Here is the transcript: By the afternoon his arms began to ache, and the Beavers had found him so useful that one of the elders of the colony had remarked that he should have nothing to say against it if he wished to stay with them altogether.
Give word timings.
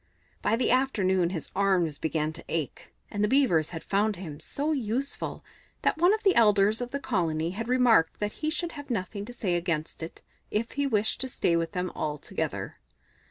By 0.41 0.55
the 0.55 0.71
afternoon 0.71 1.29
his 1.29 1.51
arms 1.55 1.99
began 1.99 2.33
to 2.33 2.43
ache, 2.49 2.91
and 3.11 3.23
the 3.23 3.27
Beavers 3.27 3.69
had 3.69 3.83
found 3.83 4.15
him 4.15 4.39
so 4.39 4.71
useful 4.71 5.45
that 5.83 5.99
one 5.99 6.11
of 6.11 6.23
the 6.23 6.33
elders 6.33 6.81
of 6.81 6.89
the 6.89 6.99
colony 6.99 7.51
had 7.51 7.67
remarked 7.67 8.19
that 8.19 8.31
he 8.41 8.49
should 8.49 8.71
have 8.71 8.89
nothing 8.89 9.25
to 9.25 9.31
say 9.33 9.53
against 9.55 10.01
it 10.01 10.23
if 10.49 10.71
he 10.71 10.87
wished 10.87 11.21
to 11.21 11.29
stay 11.29 11.55
with 11.55 11.73
them 11.73 11.91
altogether. 11.93 12.79